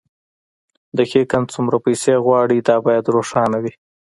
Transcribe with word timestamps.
دقيقاً 0.99 1.39
څومره 1.53 1.77
پيسې 1.85 2.13
غواړئ 2.25 2.59
دا 2.67 2.75
بايد 2.85 3.05
روښانه 3.15 3.57
وي. 3.63 3.73